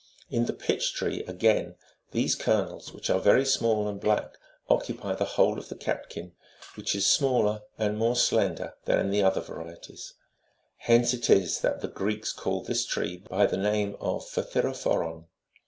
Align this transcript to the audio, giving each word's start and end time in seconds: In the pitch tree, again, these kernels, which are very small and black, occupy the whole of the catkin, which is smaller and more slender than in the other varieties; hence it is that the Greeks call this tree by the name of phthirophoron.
In 0.31 0.47
the 0.47 0.53
pitch 0.53 0.95
tree, 0.95 1.23
again, 1.27 1.75
these 2.09 2.33
kernels, 2.33 2.91
which 2.91 3.11
are 3.11 3.19
very 3.19 3.45
small 3.45 3.87
and 3.87 4.01
black, 4.01 4.33
occupy 4.67 5.13
the 5.13 5.25
whole 5.37 5.59
of 5.59 5.69
the 5.69 5.75
catkin, 5.75 6.33
which 6.73 6.95
is 6.95 7.05
smaller 7.05 7.61
and 7.77 7.99
more 7.99 8.15
slender 8.15 8.73
than 8.85 8.97
in 8.97 9.11
the 9.11 9.21
other 9.21 9.41
varieties; 9.41 10.15
hence 10.77 11.13
it 11.13 11.29
is 11.29 11.59
that 11.59 11.81
the 11.81 11.87
Greeks 11.87 12.33
call 12.33 12.61
this 12.63 12.83
tree 12.83 13.17
by 13.17 13.45
the 13.45 13.57
name 13.57 13.95
of 13.99 14.25
phthirophoron. 14.25 15.25